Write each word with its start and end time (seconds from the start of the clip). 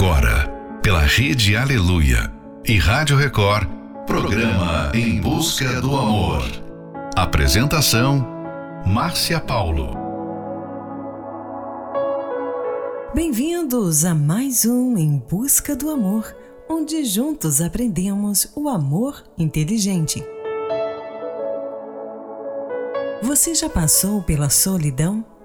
Agora, 0.00 0.48
pela 0.80 1.00
Rede 1.00 1.56
Aleluia 1.56 2.32
e 2.64 2.78
Rádio 2.78 3.16
Record, 3.16 3.68
programa 4.06 4.92
Em 4.94 5.20
Busca 5.20 5.80
do 5.80 5.96
Amor. 5.96 6.44
Apresentação: 7.16 8.24
Márcia 8.86 9.40
Paulo. 9.40 9.90
Bem-vindos 13.12 14.04
a 14.04 14.14
mais 14.14 14.64
um 14.64 14.96
Em 14.96 15.18
Busca 15.18 15.74
do 15.74 15.90
Amor, 15.90 16.32
onde 16.70 17.04
juntos 17.04 17.60
aprendemos 17.60 18.52
o 18.54 18.68
amor 18.68 19.24
inteligente. 19.36 20.24
Você 23.20 23.52
já 23.52 23.68
passou 23.68 24.22
pela 24.22 24.48
solidão? 24.48 25.37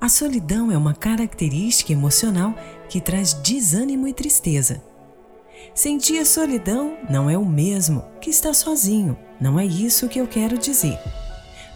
A 0.00 0.08
solidão 0.08 0.72
é 0.72 0.78
uma 0.78 0.94
característica 0.94 1.92
emocional 1.92 2.54
que 2.88 3.02
traz 3.02 3.34
desânimo 3.34 4.08
e 4.08 4.14
tristeza. 4.14 4.82
Sentir 5.74 6.24
solidão 6.24 6.96
não 7.10 7.28
é 7.28 7.36
o 7.36 7.44
mesmo 7.44 8.02
que 8.18 8.30
estar 8.30 8.54
sozinho, 8.54 9.14
não 9.38 9.60
é 9.60 9.66
isso 9.66 10.08
que 10.08 10.18
eu 10.18 10.26
quero 10.26 10.56
dizer. 10.56 10.98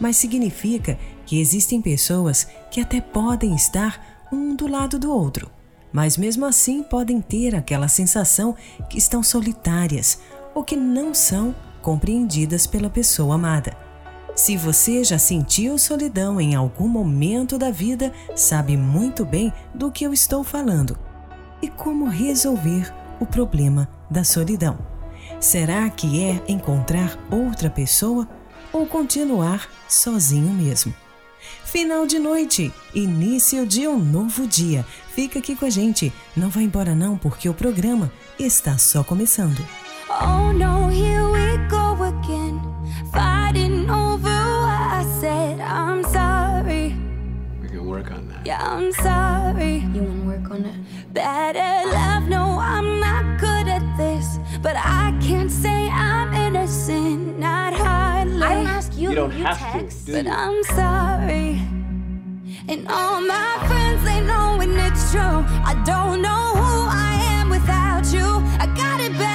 Mas 0.00 0.16
significa 0.16 0.98
que 1.26 1.38
existem 1.38 1.82
pessoas 1.82 2.48
que 2.70 2.80
até 2.80 2.98
podem 2.98 3.54
estar 3.54 4.24
um 4.32 4.56
do 4.56 4.66
lado 4.66 4.98
do 4.98 5.12
outro, 5.12 5.50
mas 5.92 6.16
mesmo 6.16 6.46
assim 6.46 6.82
podem 6.82 7.20
ter 7.20 7.54
aquela 7.54 7.88
sensação 7.88 8.56
que 8.88 8.96
estão 8.96 9.22
solitárias 9.22 10.18
ou 10.54 10.64
que 10.64 10.76
não 10.76 11.12
são 11.12 11.54
compreendidas 11.82 12.66
pela 12.66 12.88
pessoa 12.88 13.34
amada. 13.34 13.83
Se 14.34 14.56
você 14.56 15.04
já 15.04 15.16
sentiu 15.16 15.78
solidão 15.78 16.40
em 16.40 16.56
algum 16.56 16.88
momento 16.88 17.56
da 17.56 17.70
vida, 17.70 18.12
sabe 18.34 18.76
muito 18.76 19.24
bem 19.24 19.52
do 19.72 19.92
que 19.92 20.04
eu 20.04 20.12
estou 20.12 20.42
falando 20.42 20.98
e 21.62 21.68
como 21.68 22.06
resolver 22.06 22.92
o 23.20 23.26
problema 23.26 23.88
da 24.10 24.24
solidão. 24.24 24.76
Será 25.38 25.88
que 25.88 26.20
é 26.20 26.42
encontrar 26.48 27.16
outra 27.30 27.70
pessoa 27.70 28.28
ou 28.72 28.86
continuar 28.86 29.68
sozinho 29.88 30.50
mesmo? 30.50 30.92
Final 31.64 32.04
de 32.04 32.18
noite, 32.18 32.72
início 32.92 33.64
de 33.64 33.86
um 33.86 33.98
novo 33.98 34.48
dia. 34.48 34.84
Fica 35.14 35.38
aqui 35.38 35.54
com 35.54 35.64
a 35.64 35.70
gente, 35.70 36.12
não 36.36 36.48
vá 36.48 36.60
embora 36.60 36.94
não, 36.94 37.16
porque 37.16 37.48
o 37.48 37.54
programa 37.54 38.10
está 38.38 38.78
só 38.78 39.04
começando. 39.04 39.64
Oh 40.08 40.52
no, 40.52 40.84
I'm 48.58 48.92
sorry. 48.92 49.74
You 49.94 50.02
wanna 50.02 50.26
work 50.26 50.50
on 50.50 50.64
it? 50.64 50.74
Bad 51.12 51.56
at 51.56 51.84
love, 51.86 52.28
no, 52.28 52.58
I'm 52.58 53.00
not 53.00 53.38
good 53.40 53.66
at 53.68 53.84
this, 53.96 54.38
but 54.62 54.76
I 54.76 55.16
can't 55.22 55.50
say 55.50 55.88
I'm 55.90 56.32
innocent, 56.34 57.38
not 57.38 57.72
hardly. 57.74 58.42
I 58.42 58.54
don't 58.54 58.66
ask 58.66 58.96
you, 58.96 59.10
You 59.10 59.14
don't 59.14 59.32
you 59.36 59.44
have 59.44 59.58
text. 59.58 60.06
to, 60.06 60.06
do 60.06 60.12
but 60.12 60.24
you? 60.26 60.32
I'm 60.32 60.62
sorry. 60.64 61.60
And 62.68 62.88
all 62.88 63.20
my 63.20 63.50
friends, 63.68 64.02
they 64.04 64.20
know 64.20 64.56
when 64.58 64.72
it's 64.86 65.12
true. 65.12 65.20
I 65.70 65.74
don't 65.84 66.22
know 66.22 66.44
who 66.62 66.74
I 66.88 67.14
am 67.38 67.50
without 67.50 68.04
you. 68.12 68.26
I 68.58 68.66
got 68.82 69.00
it 69.00 69.12
bad, 69.12 69.33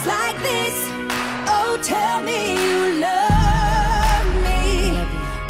Days 0.00 0.08
like 0.08 0.42
this. 0.42 0.76
Oh, 1.46 1.78
tell 1.82 2.22
me 2.22 2.52
you 2.54 3.00
love 3.00 4.26
me. 4.46 4.96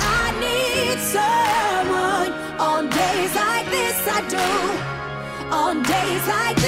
I 0.00 0.32
need 0.42 0.98
someone 0.98 2.32
on 2.58 2.90
days 2.90 3.34
like 3.36 3.66
this. 3.70 4.08
I 4.08 4.20
do. 4.28 5.54
On 5.54 5.82
days 5.84 6.26
like 6.26 6.59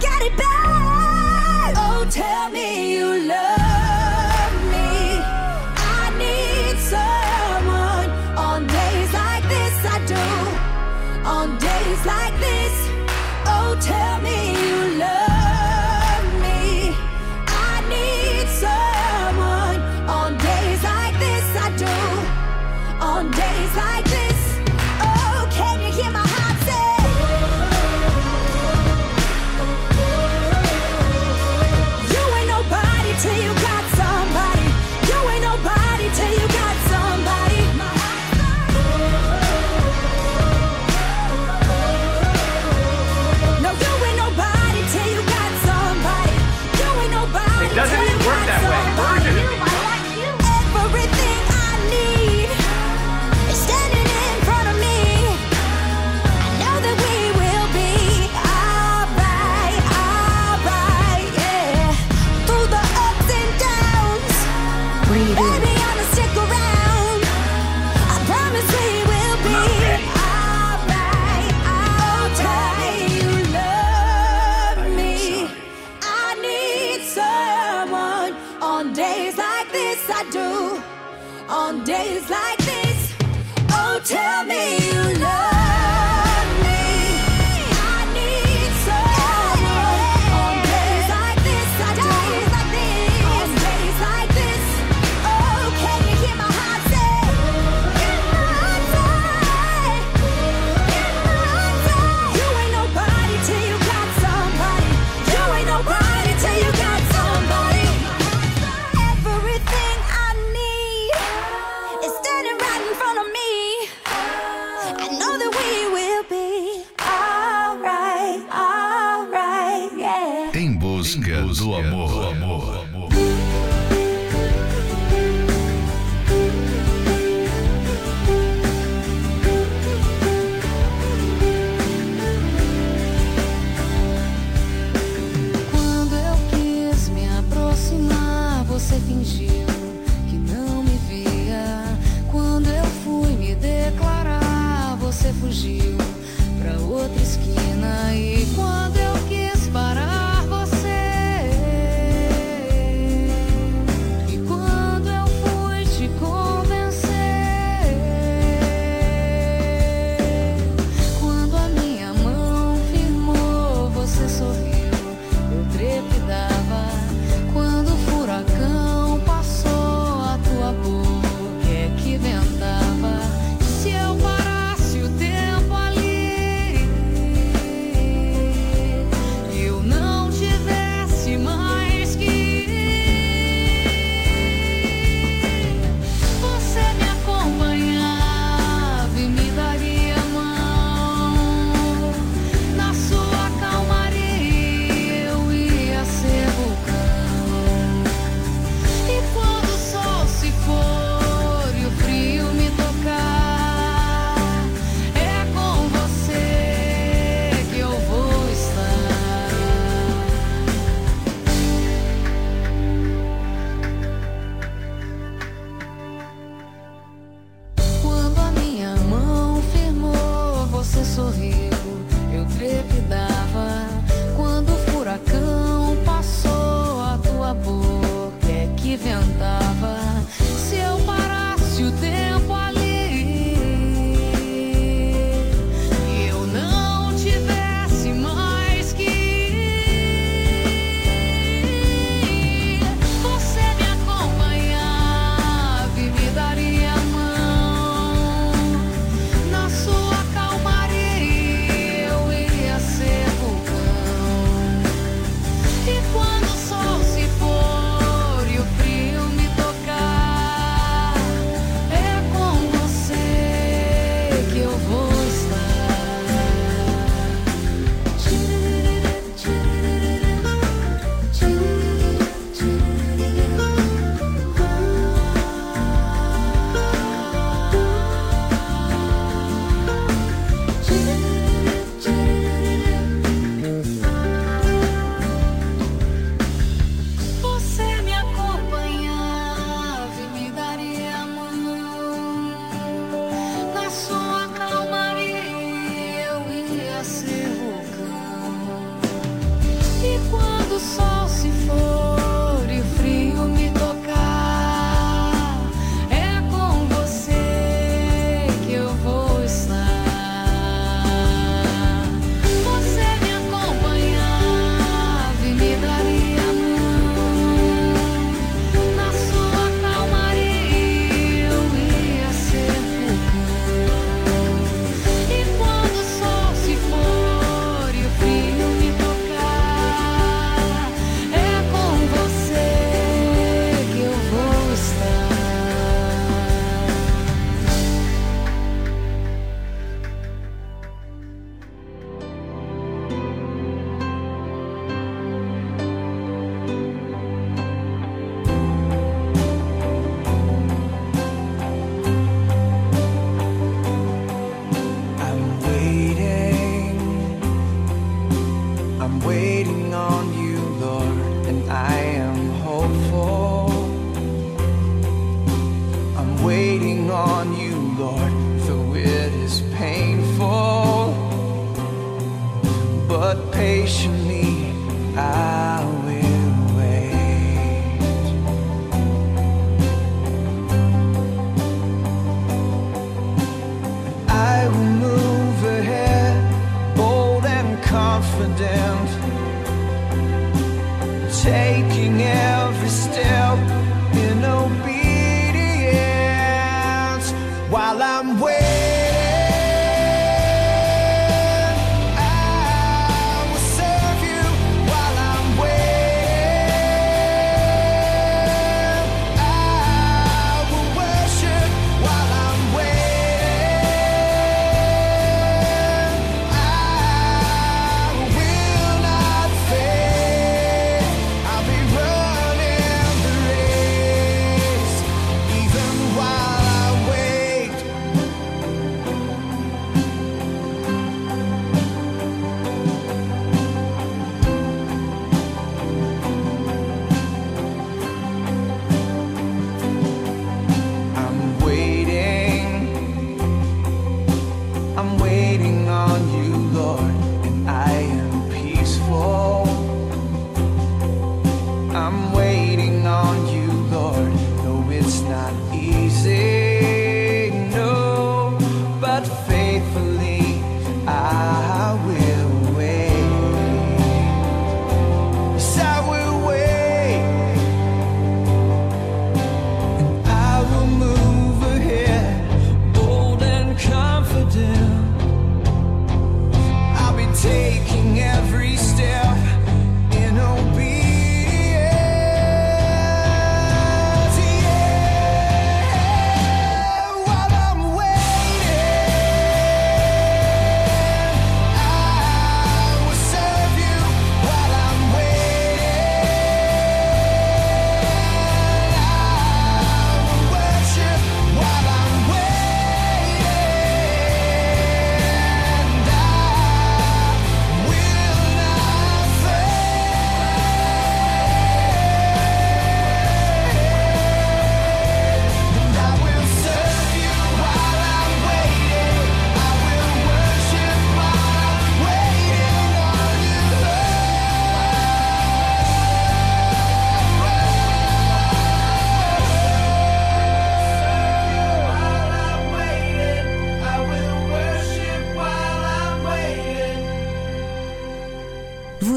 Got 0.00 0.22
it 0.22 0.36
bad. 0.36 0.53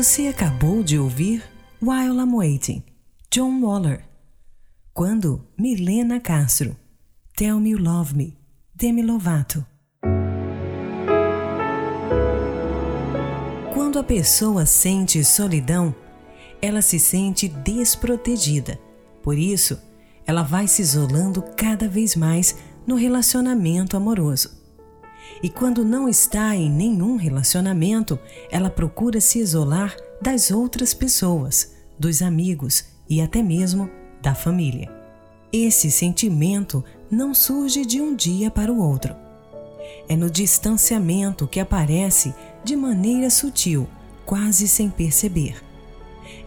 Você 0.08 0.30
acabou 0.30 0.84
de 0.84 0.98
ouvir 0.98 1.44
While 1.82 2.18
I'm 2.18 2.34
Waiting, 2.34 2.82
John 3.30 3.60
Waller. 3.60 4.06
Quando 4.94 5.46
Milena 5.60 6.18
Castro, 6.22 6.78
Tell 7.36 7.60
Me 7.60 7.72
You 7.72 7.80
Love 7.80 8.16
Me, 8.16 8.38
Demi 8.74 9.02
Lovato. 9.02 9.66
Quando 13.74 14.00
a 14.00 14.04
pessoa 14.04 14.66
sente 14.66 15.22
solidão, 15.26 15.94
ela 16.62 16.82
se 16.82 17.02
sente 17.02 17.50
desprotegida. 17.50 18.80
Por 19.22 19.38
isso, 19.38 19.78
ela 20.26 20.42
vai 20.42 20.70
se 20.70 20.82
isolando 20.82 21.44
cada 21.58 21.90
vez 21.90 22.16
mais 22.16 22.56
no 22.88 22.96
relacionamento 22.96 23.98
amoroso. 23.98 24.67
E 25.42 25.50
quando 25.50 25.86
não 25.86 26.10
está 26.10 26.56
em 26.56 26.70
nenhum 26.70 27.16
relacionamento, 27.16 28.20
ela 28.52 28.70
procura 28.70 29.22
se 29.22 29.40
isolar 29.40 29.96
das 30.22 30.52
outras 30.52 30.94
pessoas, 30.94 31.74
dos 31.98 32.22
amigos 32.22 32.86
e 33.10 33.22
até 33.22 33.42
mesmo 33.42 33.90
da 34.22 34.34
família. 34.34 34.92
Esse 35.52 35.90
sentimento 35.90 36.84
não 37.10 37.34
surge 37.34 37.86
de 37.86 38.02
um 38.02 38.16
dia 38.16 38.52
para 38.52 38.72
o 38.72 38.80
outro. 38.80 39.16
É 40.10 40.16
no 40.16 40.30
distanciamento 40.30 41.48
que 41.48 41.60
aparece 41.60 42.34
de 42.64 42.76
maneira 42.76 43.30
sutil, 43.30 43.88
quase 44.26 44.68
sem 44.68 44.90
perceber. 44.90 45.64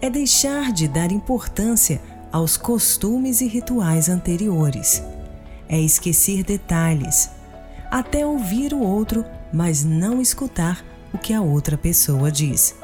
É 0.00 0.10
deixar 0.10 0.72
de 0.72 0.86
dar 0.86 1.10
importância 1.10 2.00
aos 2.30 2.56
costumes 2.56 3.40
e 3.40 3.46
rituais 3.46 4.08
anteriores. 4.08 5.02
É 5.68 5.80
esquecer 5.80 6.44
detalhes, 6.44 7.30
até 7.90 8.24
ouvir 8.24 8.72
o 8.72 8.80
outro, 8.80 9.24
mas 9.52 9.84
não 9.84 10.20
escutar 10.20 10.84
o 11.12 11.18
que 11.18 11.32
a 11.32 11.42
outra 11.42 11.76
pessoa 11.76 12.30
diz. 12.30 12.74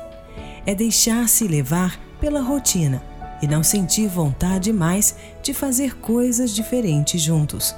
É 0.67 0.75
deixar-se 0.75 1.47
levar 1.47 2.01
pela 2.21 2.41
rotina 2.41 3.03
e 3.41 3.47
não 3.47 3.63
sentir 3.63 4.09
vontade 4.09 4.73
mais 4.73 5.15
de 5.43 5.55
fazer 5.55 5.97
coisas 5.99 6.51
diferentes 6.51 7.21
juntos. 7.21 7.75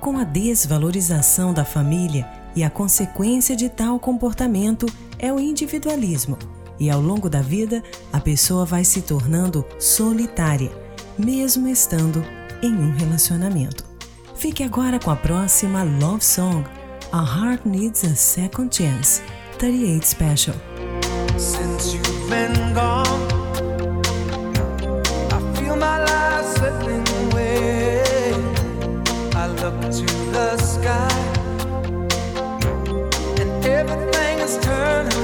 Com 0.00 0.16
a 0.18 0.24
desvalorização 0.24 1.52
da 1.52 1.64
família 1.64 2.26
e 2.54 2.62
a 2.64 2.70
consequência 2.70 3.54
de 3.54 3.68
tal 3.68 3.98
comportamento 3.98 4.86
é 5.18 5.32
o 5.32 5.40
individualismo, 5.40 6.38
e 6.78 6.90
ao 6.90 7.00
longo 7.00 7.28
da 7.28 7.42
vida 7.42 7.82
a 8.12 8.20
pessoa 8.20 8.64
vai 8.64 8.84
se 8.84 9.02
tornando 9.02 9.64
solitária, 9.78 10.70
mesmo 11.18 11.68
estando 11.68 12.24
em 12.62 12.72
um 12.72 12.92
relacionamento. 12.92 13.85
Fique 14.36 14.62
agora 14.62 14.98
com 14.98 15.10
a 15.10 15.16
próxima 15.16 15.82
Love 15.82 16.22
Song, 16.22 16.62
A 17.10 17.22
Heart 17.22 17.66
Needs 17.66 18.04
a 18.04 18.14
Second 18.14 18.70
Chance, 18.70 19.22
38 19.58 20.06
Special. 20.06 20.54
Since 21.38 21.94
you've 21.94 22.28
been 22.28 22.74
gone, 22.74 23.06
sky, 30.58 31.08
and 33.40 33.64
everything 33.64 34.38
is 34.40 34.58
turning. 34.58 35.16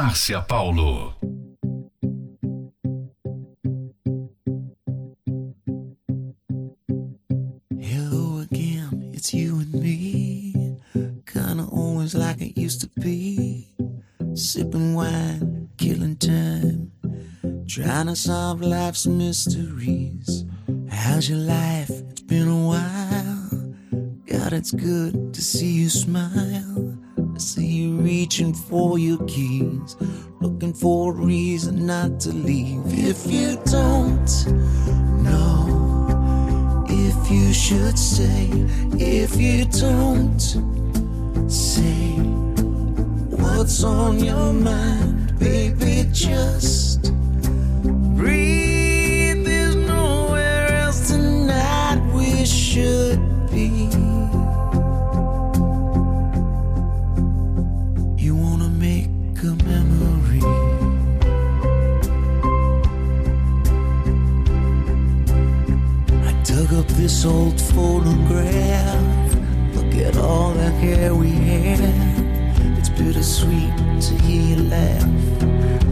Márcia 0.00 0.40
Paulo. 0.48 1.14
Hello 7.78 8.38
again, 8.40 9.10
it's 9.12 9.34
you 9.34 9.60
and 9.60 9.74
me. 9.74 10.78
Kinda 11.26 11.66
always 11.70 12.14
like 12.14 12.40
it 12.40 12.58
used 12.58 12.80
to 12.80 12.88
be. 12.98 13.68
Sipping 14.32 14.94
wine, 14.94 15.68
killing 15.76 16.16
time. 16.16 16.92
Trying 17.68 18.06
to 18.06 18.16
solve 18.16 18.62
life's 18.62 19.06
mysteries. 19.06 20.46
How's 20.88 21.28
your 21.28 21.40
life? 21.40 21.90
It's 21.90 22.22
been 22.22 22.48
a 22.48 22.66
while. 22.72 23.74
God, 24.24 24.54
it's 24.54 24.70
good 24.70 25.34
to 25.34 25.42
see 25.42 25.72
you 25.72 25.90
smile. 25.90 26.69
See 27.40 27.66
you 27.66 27.96
reaching 27.96 28.52
for 28.52 28.98
your 28.98 29.16
keys. 29.26 29.96
Looking 30.42 30.74
for 30.74 31.12
a 31.12 31.16
reason 31.16 31.86
not 31.86 32.20
to 32.20 32.32
leave. 32.32 32.82
If 32.86 33.26
you 33.26 33.56
don't 33.64 34.28
know 35.24 36.86
if 36.90 37.30
you 37.30 37.54
should 37.54 37.98
stay, 37.98 38.50
if 38.98 39.40
you 39.40 39.64
don't 39.64 40.38
say 41.50 42.18
what's 43.40 43.82
on 43.84 44.22
your 44.22 44.52
mind, 44.52 45.38
baby, 45.38 46.10
just 46.12 47.10
breathe. 48.16 48.69
This 67.10 67.24
old 67.24 67.60
photograph. 67.60 69.34
Look 69.74 69.94
at 69.96 70.16
all 70.16 70.52
the 70.52 70.70
hair 70.82 71.12
we 71.12 71.30
had. 71.30 71.80
It's 72.78 72.88
bittersweet 72.88 73.74
to 74.06 74.14
hear 74.22 74.42
you 74.50 74.62
laugh. 74.68 75.08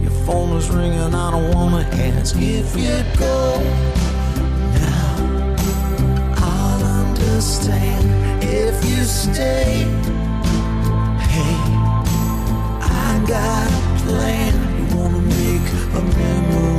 Your 0.01 0.15
phone 0.25 0.55
is 0.55 0.69
ringing, 0.69 1.13
I 1.13 1.31
don't 1.31 1.53
wanna 1.53 1.83
ask 2.09 2.37
if 2.37 2.73
you'd 2.73 3.09
go. 3.17 3.59
Now 4.79 5.15
I'll 6.37 6.83
understand 7.03 8.05
if 8.41 8.75
you 8.89 9.03
stay. 9.03 9.83
Hey, 11.33 11.57
I 12.81 13.21
got 13.27 13.67
a 13.67 13.91
plan. 14.03 14.53
You 14.77 14.85
wanna 14.97 15.21
make 15.37 15.67
a 15.97 16.01
memory. 16.17 16.78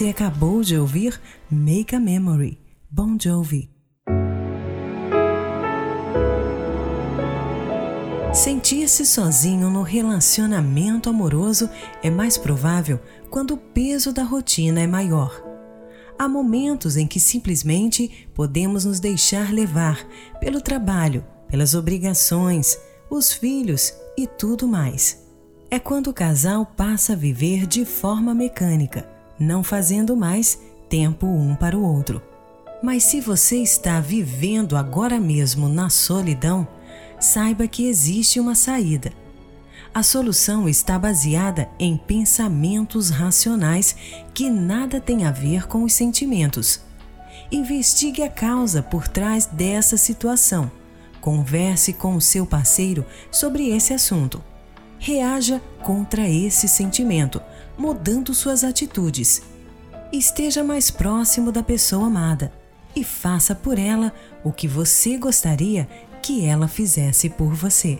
Você 0.00 0.08
acabou 0.08 0.62
de 0.62 0.78
ouvir 0.78 1.20
Make 1.50 1.94
a 1.94 2.00
Memory, 2.00 2.58
Bon 2.90 3.18
Jovi. 3.20 3.68
Sentir-se 8.32 9.04
sozinho 9.04 9.68
no 9.68 9.82
relacionamento 9.82 11.10
amoroso 11.10 11.68
é 12.02 12.08
mais 12.08 12.38
provável 12.38 12.98
quando 13.28 13.50
o 13.50 13.56
peso 13.58 14.10
da 14.10 14.22
rotina 14.22 14.80
é 14.80 14.86
maior. 14.86 15.38
Há 16.18 16.26
momentos 16.26 16.96
em 16.96 17.06
que 17.06 17.20
simplesmente 17.20 18.26
podemos 18.34 18.86
nos 18.86 19.00
deixar 19.00 19.52
levar 19.52 20.02
pelo 20.40 20.62
trabalho, 20.62 21.22
pelas 21.46 21.74
obrigações, 21.74 22.78
os 23.10 23.34
filhos 23.34 23.92
e 24.16 24.26
tudo 24.26 24.66
mais. 24.66 25.26
É 25.70 25.78
quando 25.78 26.06
o 26.06 26.14
casal 26.14 26.64
passa 26.64 27.12
a 27.12 27.16
viver 27.16 27.66
de 27.66 27.84
forma 27.84 28.32
mecânica, 28.32 29.19
não 29.40 29.64
fazendo 29.64 30.14
mais 30.14 30.60
tempo 30.88 31.26
um 31.26 31.54
para 31.54 31.76
o 31.76 31.82
outro. 31.82 32.22
Mas 32.82 33.04
se 33.04 33.20
você 33.20 33.56
está 33.56 34.00
vivendo 34.00 34.76
agora 34.76 35.18
mesmo 35.18 35.68
na 35.68 35.88
solidão, 35.88 36.68
saiba 37.18 37.66
que 37.66 37.86
existe 37.86 38.38
uma 38.38 38.54
saída. 38.54 39.12
A 39.92 40.02
solução 40.02 40.68
está 40.68 40.98
baseada 40.98 41.68
em 41.78 41.96
pensamentos 41.96 43.10
racionais 43.10 43.96
que 44.32 44.48
nada 44.48 45.00
tem 45.00 45.24
a 45.24 45.32
ver 45.32 45.66
com 45.66 45.82
os 45.82 45.92
sentimentos. 45.92 46.80
Investigue 47.50 48.22
a 48.22 48.28
causa 48.28 48.82
por 48.82 49.08
trás 49.08 49.46
dessa 49.46 49.96
situação. 49.96 50.70
Converse 51.20 51.92
com 51.92 52.14
o 52.14 52.20
seu 52.20 52.46
parceiro 52.46 53.04
sobre 53.32 53.68
esse 53.70 53.92
assunto. 53.92 54.42
Reaja 54.98 55.60
contra 55.82 56.28
esse 56.28 56.68
sentimento, 56.68 57.42
mudando 57.80 58.34
suas 58.34 58.62
atitudes. 58.62 59.40
Esteja 60.12 60.62
mais 60.62 60.90
próximo 60.90 61.50
da 61.50 61.62
pessoa 61.62 62.08
amada 62.08 62.52
e 62.94 63.02
faça 63.02 63.54
por 63.54 63.78
ela 63.78 64.12
o 64.44 64.52
que 64.52 64.68
você 64.68 65.16
gostaria 65.16 65.88
que 66.20 66.44
ela 66.44 66.68
fizesse 66.68 67.30
por 67.30 67.54
você. 67.54 67.98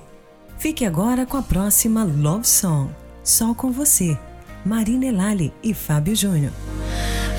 Fique 0.59 0.85
agora 0.85 1.25
com 1.25 1.39
a 1.39 1.43
próxima 1.43 2.05
Love 2.05 2.47
Song, 2.47 2.95
Só 3.25 3.55
com 3.55 3.73
Você, 3.73 4.19
Marina 4.67 5.07
Elali 5.07 5.51
e 5.63 5.73
Fábio 5.73 6.15
Júnior. 6.15 6.53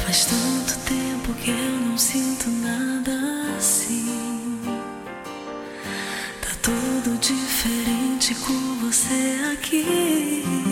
Faz 0.04 0.26
tanto 0.26 0.80
tempo 0.80 1.34
que 1.44 1.52
eu 1.52 1.80
não 1.86 1.96
sinto 1.96 2.50
nada 2.50 3.12
assim. 3.56 4.60
Tá 6.42 6.56
tudo 6.64 7.20
diferente 7.20 8.34
com 8.34 8.80
você 8.80 9.40
aqui. 9.54 10.71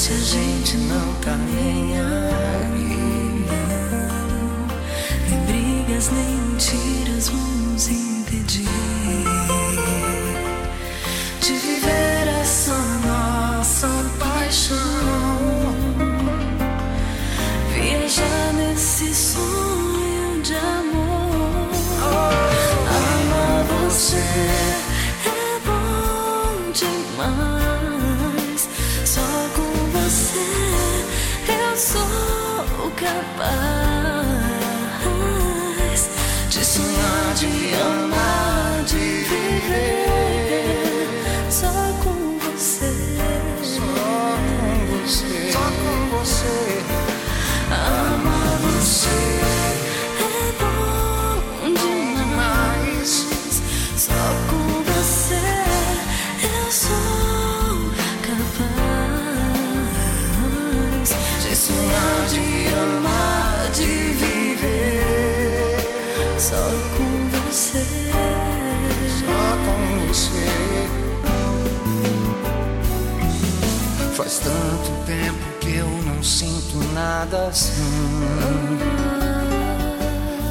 Tempo 0.00 0.06
passa 0.06 0.12
e 0.12 0.16
a 0.16 0.20
gente 0.20 0.76
não 0.78 1.14
tá 1.16 1.36
nem. 1.36 1.90
Nem 5.28 5.40
brigas, 5.46 6.10
nem 6.10 6.36
mentiras 6.36 7.28
vão 7.28 7.40
nos 7.40 7.88
impedir 7.88 8.79
nada 76.94 77.48
assim. 77.48 77.72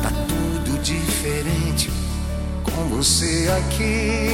Tá 0.03 0.11
tudo 0.27 0.81
diferente 0.81 1.89
com 2.63 2.87
você 2.89 3.49
aqui. 3.57 4.29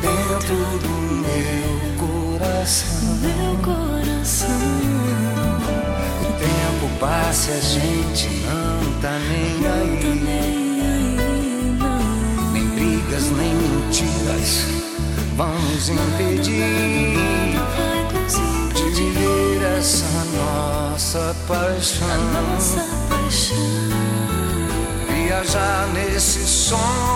Dentro 0.00 0.56
do 0.78 0.88
meu 1.22 1.96
coração. 1.98 3.16
Meu 3.20 3.56
coração. 3.62 4.48
O 6.20 6.32
tempo 6.38 6.98
passa 7.00 7.50
e 7.50 7.54
a 7.54 7.60
gente 7.60 8.28
não 8.46 9.00
tá 9.00 9.18
nem 9.18 9.62
Tá 9.62 9.72
aí. 9.72 10.20
nem 10.24 11.76
não. 11.78 12.52
Nem 12.52 12.66
brigas, 12.68 13.24
nem 13.30 13.54
mentiras 13.54 14.76
vão 15.36 15.52
nos 15.52 15.90
impedir 15.90 17.05
Viajar 25.46 25.86
nesse 25.92 26.44
sonho 26.44 27.15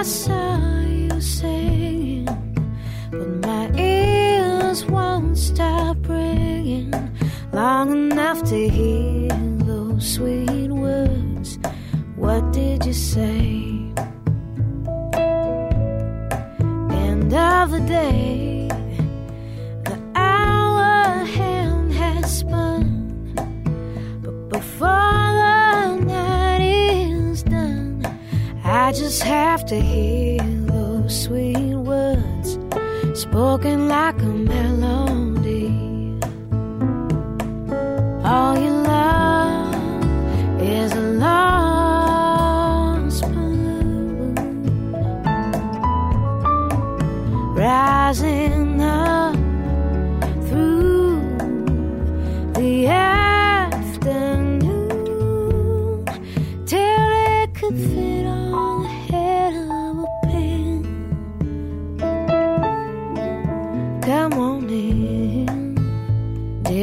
I 0.00 0.02
saw 0.02 0.80
you 0.80 1.20
singing, 1.20 2.24
but 3.10 3.46
my 3.46 3.70
ears 3.78 4.86
won't 4.86 5.36
stop 5.36 5.98
ringing 6.08 6.90
long 7.52 7.92
enough 7.92 8.42
to 8.44 8.66
hear 8.66 9.09
to 29.70 29.80
hear 29.80 30.36
those 30.66 31.26
sweet 31.26 31.76
words 31.76 32.58
spoken 33.14 33.86
like 33.86 34.20
a 34.20 34.39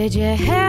Did 0.07 0.15
you 0.15 0.45
hear? 0.45 0.66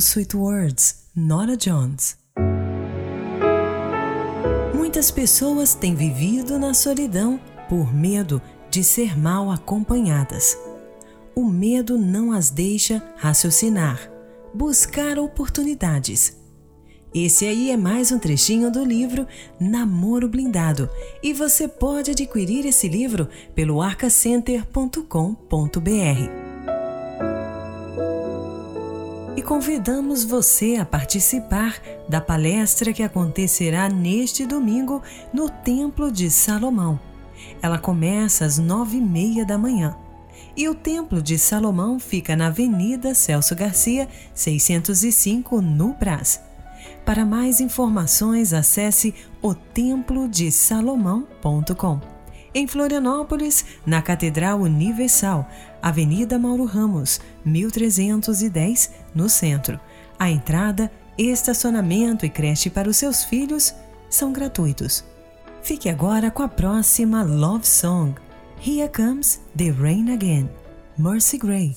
Sweet 0.00 0.34
Words, 0.34 0.94
Nora 1.14 1.56
Jones. 1.56 2.16
Muitas 4.74 5.10
pessoas 5.10 5.74
têm 5.74 5.94
vivido 5.94 6.58
na 6.58 6.72
solidão 6.72 7.38
por 7.68 7.94
medo 7.94 8.40
de 8.70 8.82
ser 8.82 9.16
mal 9.16 9.50
acompanhadas. 9.50 10.56
O 11.34 11.44
medo 11.44 11.98
não 11.98 12.32
as 12.32 12.50
deixa 12.50 13.02
raciocinar, 13.16 14.10
buscar 14.54 15.18
oportunidades. 15.18 16.36
Esse 17.14 17.44
aí 17.44 17.70
é 17.70 17.76
mais 17.76 18.10
um 18.10 18.18
trechinho 18.18 18.70
do 18.70 18.82
livro 18.82 19.26
Namoro 19.60 20.28
Blindado 20.28 20.88
e 21.22 21.32
você 21.32 21.68
pode 21.68 22.12
adquirir 22.12 22.64
esse 22.64 22.88
livro 22.88 23.28
pelo 23.54 23.82
arcacenter.com.br. 23.82 26.39
convidamos 29.50 30.22
você 30.22 30.76
a 30.76 30.84
participar 30.84 31.74
da 32.08 32.20
palestra 32.20 32.92
que 32.92 33.02
acontecerá 33.02 33.88
neste 33.88 34.46
domingo 34.46 35.02
no 35.34 35.50
Templo 35.50 36.12
de 36.12 36.30
Salomão. 36.30 37.00
Ela 37.60 37.76
começa 37.76 38.44
às 38.44 38.58
nove 38.58 38.98
e 38.98 39.00
meia 39.00 39.44
da 39.44 39.58
manhã. 39.58 39.96
E 40.56 40.68
o 40.68 40.74
Templo 40.76 41.20
de 41.20 41.36
Salomão 41.36 41.98
fica 41.98 42.36
na 42.36 42.46
Avenida 42.46 43.12
Celso 43.12 43.56
Garcia, 43.56 44.08
605, 44.32 45.60
no 45.60 45.94
Brás. 45.94 46.40
Para 47.04 47.26
mais 47.26 47.60
informações, 47.60 48.52
acesse 48.52 49.12
otemplodesalomão.com. 49.42 52.20
Em 52.52 52.66
Florianópolis, 52.66 53.64
na 53.86 54.02
Catedral 54.02 54.60
Universal, 54.60 55.48
Avenida 55.80 56.36
Mauro 56.36 56.64
Ramos, 56.64 57.20
1310, 57.44 58.90
no 59.14 59.28
centro. 59.28 59.80
A 60.18 60.30
entrada, 60.30 60.90
estacionamento 61.16 62.26
e 62.26 62.30
creche 62.30 62.70
para 62.70 62.88
os 62.88 62.96
seus 62.96 63.24
filhos 63.24 63.74
são 64.08 64.32
gratuitos. 64.32 65.04
Fique 65.62 65.88
agora 65.88 66.30
com 66.30 66.42
a 66.42 66.48
próxima 66.48 67.22
Love 67.22 67.66
Song. 67.66 68.14
Here 68.64 68.88
Comes 68.88 69.40
the 69.56 69.70
Rain 69.70 70.12
Again, 70.12 70.48
Mercy 70.98 71.38
Gray. 71.38 71.76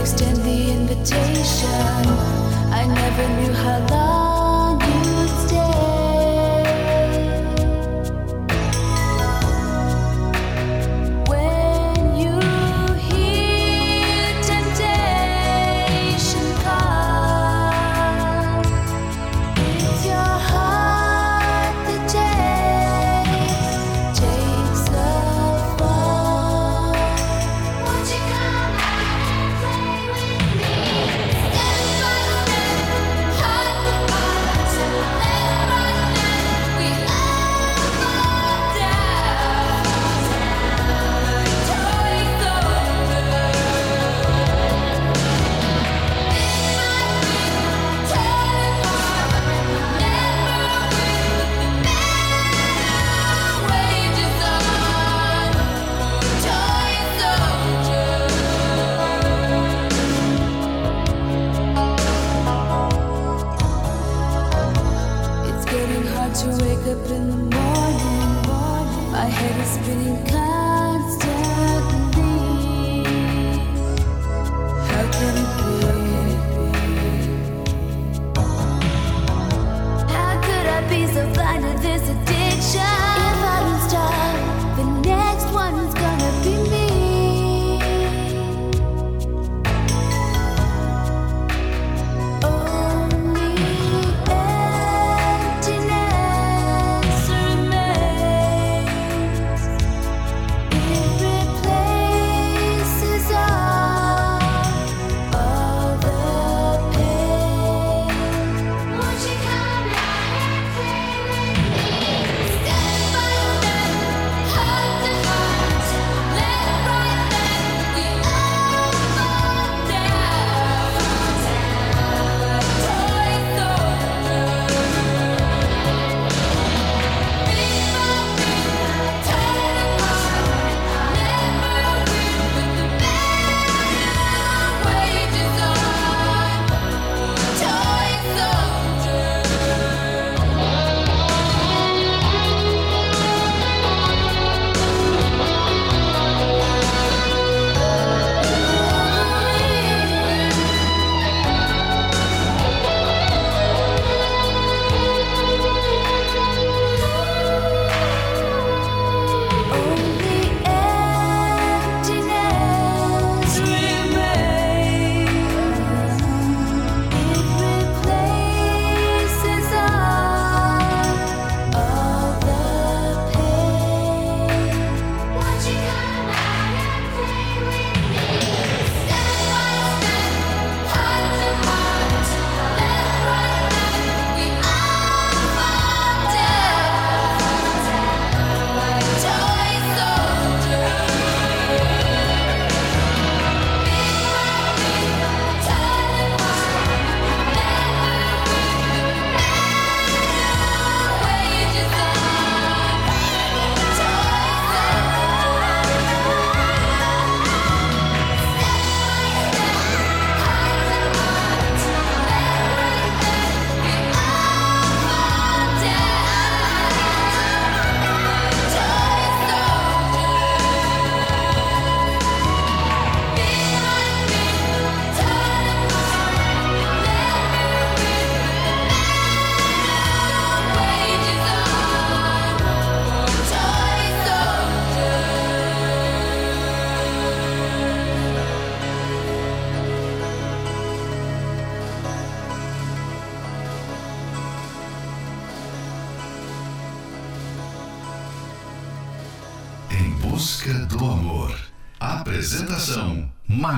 Extend 0.00 0.38
the 0.38 0.72
invitation. 0.72 1.68
I 2.72 2.86
never 2.86 3.28
knew 3.36 3.52
how 3.52 3.86
long 3.90 4.29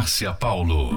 Márcia 0.02 0.32
Paulo. 0.32 0.96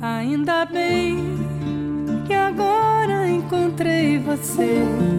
Ainda 0.00 0.64
bem 0.64 1.16
que 2.24 2.32
agora 2.32 3.28
encontrei 3.28 4.20
você. 4.20 5.13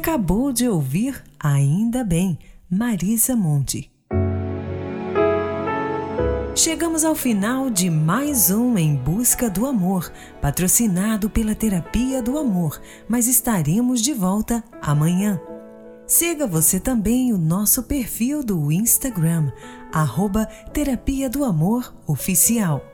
Acabou 0.00 0.50
de 0.50 0.66
ouvir 0.66 1.22
Ainda 1.38 2.02
Bem, 2.02 2.38
Marisa 2.70 3.36
Monte. 3.36 3.92
Chegamos 6.56 7.04
ao 7.04 7.14
final 7.14 7.68
de 7.68 7.90
mais 7.90 8.50
um 8.50 8.78
Em 8.78 8.96
Busca 8.96 9.50
do 9.50 9.66
Amor, 9.66 10.10
patrocinado 10.40 11.28
pela 11.28 11.54
Terapia 11.54 12.22
do 12.22 12.38
Amor, 12.38 12.80
mas 13.06 13.28
estaremos 13.28 14.00
de 14.00 14.14
volta 14.14 14.64
amanhã. 14.80 15.38
Siga 16.06 16.46
você 16.46 16.80
também 16.80 17.34
o 17.34 17.36
nosso 17.36 17.82
perfil 17.82 18.42
do 18.42 18.72
Instagram, 18.72 19.52
arroba 19.92 20.46
Terapia 20.72 21.28
do 21.28 21.44
Amor 21.44 21.94
Oficial. 22.06 22.89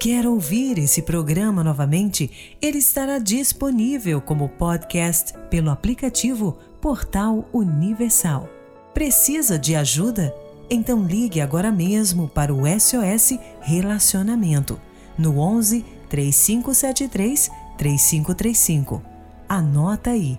Quer 0.00 0.26
ouvir 0.26 0.78
esse 0.78 1.02
programa 1.02 1.62
novamente? 1.62 2.56
Ele 2.58 2.78
estará 2.78 3.18
disponível 3.18 4.18
como 4.18 4.48
podcast 4.48 5.34
pelo 5.50 5.68
aplicativo 5.68 6.56
Portal 6.80 7.46
Universal. 7.52 8.48
Precisa 8.94 9.58
de 9.58 9.76
ajuda? 9.76 10.34
Então 10.70 11.04
ligue 11.04 11.42
agora 11.42 11.70
mesmo 11.70 12.30
para 12.30 12.54
o 12.54 12.62
SOS 12.66 13.38
Relacionamento 13.60 14.80
no 15.18 15.38
11 15.38 15.84
3573 16.08 17.50
3535. 17.76 19.02
Anota 19.46 20.12
aí. 20.12 20.38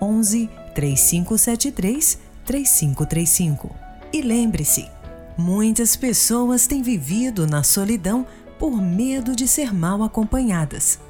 11 0.00 0.48
3573 0.76 2.20
3535. 2.44 3.68
E 4.12 4.22
lembre-se, 4.22 4.88
muitas 5.36 5.96
pessoas 5.96 6.68
têm 6.68 6.82
vivido 6.82 7.48
na 7.48 7.64
solidão 7.64 8.24
por 8.62 8.80
medo 8.80 9.34
de 9.34 9.48
ser 9.48 9.74
mal 9.74 10.04
acompanhadas. 10.04 11.00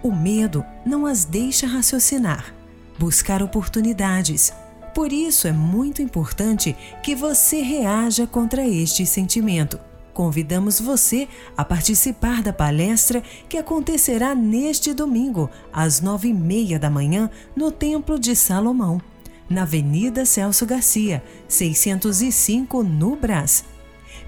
O 0.00 0.12
medo 0.12 0.64
não 0.86 1.04
as 1.04 1.24
deixa 1.24 1.66
raciocinar, 1.66 2.54
buscar 2.96 3.42
oportunidades. 3.42 4.52
Por 4.94 5.12
isso 5.12 5.48
é 5.48 5.52
muito 5.52 6.00
importante 6.00 6.76
que 7.02 7.12
você 7.12 7.60
reaja 7.60 8.24
contra 8.24 8.64
este 8.64 9.04
sentimento. 9.04 9.80
Convidamos 10.14 10.80
você 10.80 11.26
a 11.56 11.64
participar 11.64 12.40
da 12.40 12.52
palestra 12.52 13.20
que 13.48 13.58
acontecerá 13.58 14.32
neste 14.32 14.94
domingo, 14.94 15.50
às 15.72 16.00
nove 16.00 16.28
e 16.28 16.32
meia 16.32 16.78
da 16.78 16.88
manhã, 16.88 17.28
no 17.56 17.72
Templo 17.72 18.16
de 18.16 18.36
Salomão, 18.36 19.02
na 19.48 19.62
Avenida 19.62 20.24
Celso 20.24 20.64
Garcia, 20.64 21.20
605, 21.48 22.84
no 22.84 23.16
Brás. 23.16 23.64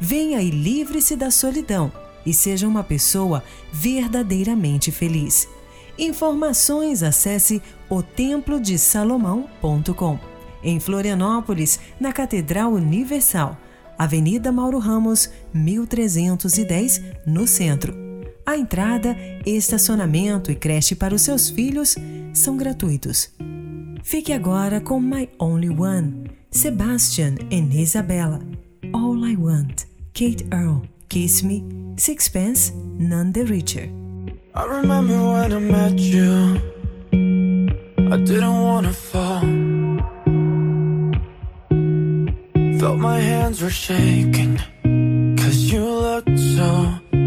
Venha 0.00 0.42
e 0.42 0.50
livre-se 0.50 1.14
da 1.14 1.30
solidão 1.30 1.92
e 2.24 2.34
seja 2.34 2.68
uma 2.68 2.84
pessoa 2.84 3.42
verdadeiramente 3.72 4.90
feliz. 4.90 5.48
Informações 5.98 7.02
acesse 7.02 7.60
otemplodesalomão.com. 7.88 10.18
Em 10.62 10.78
Florianópolis, 10.80 11.80
na 12.00 12.12
Catedral 12.12 12.72
Universal, 12.72 13.58
Avenida 13.98 14.50
Mauro 14.50 14.78
Ramos, 14.78 15.28
1310, 15.52 17.02
no 17.26 17.46
centro. 17.46 17.94
A 18.44 18.56
entrada, 18.56 19.16
estacionamento 19.46 20.50
e 20.50 20.56
creche 20.56 20.94
para 20.94 21.14
os 21.14 21.22
seus 21.22 21.50
filhos 21.50 21.94
são 22.32 22.56
gratuitos. 22.56 23.30
Fique 24.02 24.32
agora 24.32 24.80
com 24.80 25.00
My 25.00 25.28
Only 25.38 25.70
One, 25.70 26.30
Sebastian 26.50 27.36
e 27.50 27.80
Isabella. 27.80 28.40
All 28.92 29.24
I 29.24 29.36
Want, 29.36 29.84
Kate 30.12 30.44
Earl. 30.52 30.91
Kiss 31.12 31.42
Me, 31.42 31.62
Sixpence, 31.98 32.72
None 32.74 33.32
the 33.32 33.44
Richer. 33.44 33.86
I 34.54 34.64
remember 34.64 35.12
when 35.12 35.52
I 35.52 35.58
met 35.58 35.98
you, 35.98 36.56
I 38.10 38.16
didn't 38.16 38.62
wanna 38.62 38.94
fall. 38.94 39.42
Felt 42.78 42.98
my 42.98 43.18
hands 43.18 43.60
were 43.60 43.68
shaking, 43.68 44.56
cause 45.36 45.70
you 45.70 45.84
looked 45.84 46.38
so. 46.38 47.21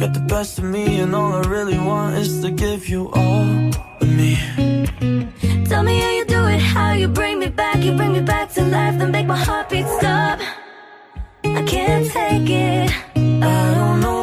Got 0.00 0.14
the 0.14 0.20
best 0.20 0.58
of 0.58 0.64
me 0.64 1.00
and 1.00 1.14
all 1.14 1.34
I 1.34 1.42
really 1.42 1.78
want 1.78 2.16
is 2.16 2.40
to 2.40 2.50
give 2.50 2.88
you 2.88 3.10
all 3.12 3.70
of 4.00 4.08
me. 4.08 4.34
Tell 5.66 5.82
me 5.82 6.00
how 6.00 6.10
you 6.10 6.24
do 6.24 6.46
it, 6.46 6.58
how 6.58 6.92
you 6.94 7.06
bring 7.06 7.38
me 7.38 7.48
back. 7.48 7.84
You 7.84 7.92
bring 7.92 8.14
me 8.14 8.22
back 8.22 8.50
to 8.54 8.62
life, 8.62 8.98
then 8.98 9.10
make 9.10 9.26
my 9.26 9.36
heart 9.36 9.68
beat 9.68 9.86
stop. 9.98 10.40
I 11.44 11.62
can't 11.64 12.10
take 12.10 12.48
it. 12.48 12.90
I 13.14 13.74
don't 13.74 14.00
know 14.00 14.19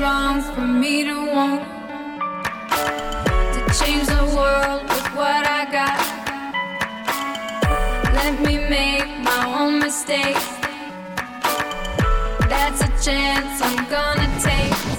wrong 0.00 0.40
for 0.40 0.62
me 0.62 1.04
to 1.04 1.14
want 1.34 1.62
to 3.54 3.60
change 3.78 4.06
the 4.06 4.24
world 4.34 4.82
with 4.82 5.06
what 5.14 5.46
I 5.46 5.66
got. 5.70 6.00
Let 8.14 8.40
me 8.40 8.56
make 8.58 9.08
my 9.20 9.44
own 9.60 9.78
mistakes. 9.78 10.46
That's 12.48 12.80
a 12.80 12.90
chance 13.04 13.60
I'm 13.62 13.84
gonna 13.90 14.28
take. 14.40 14.89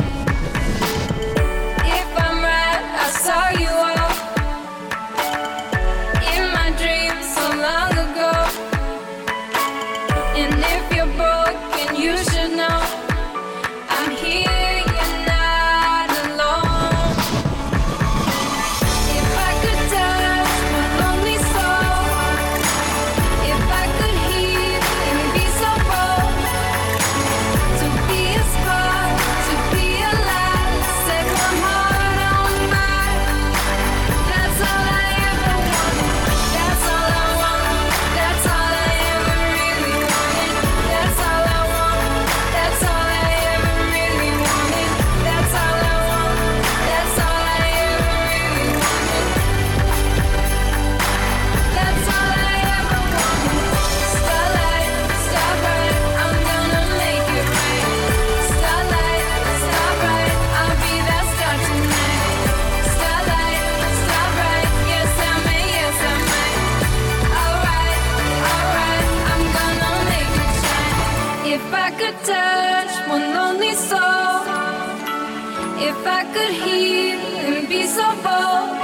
could 76.34 76.54
heal 76.54 77.20
and 77.20 77.68
be 77.68 77.84
so 77.86 78.08
bold 78.24 78.80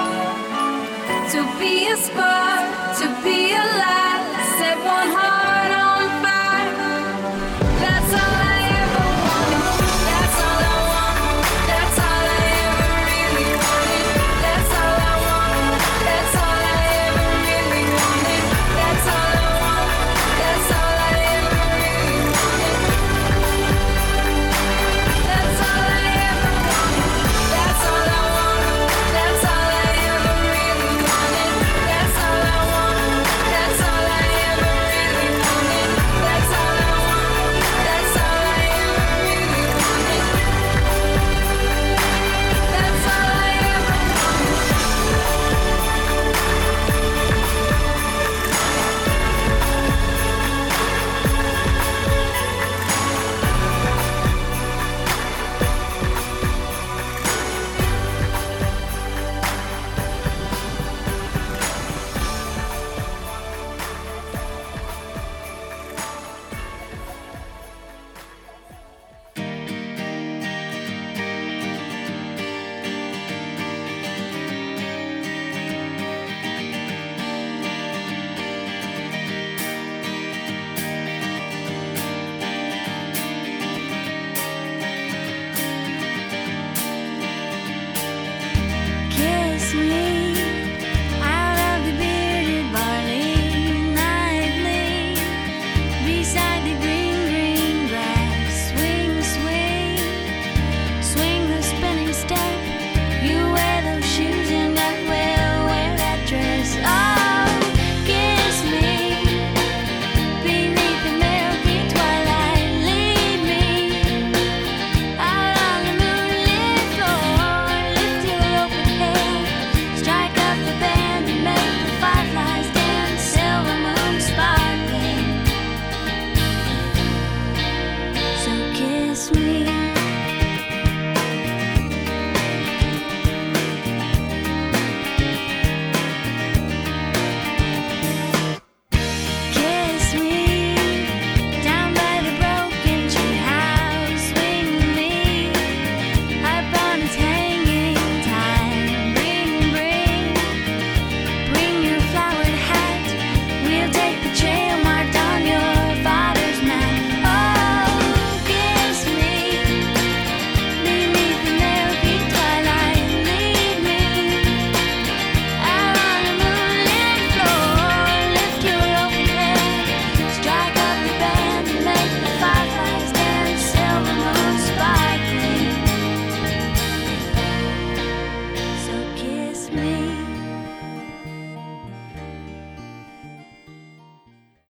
to 1.31 1.39
be 1.59 1.87
a 1.87 1.97
spark. 1.97 2.56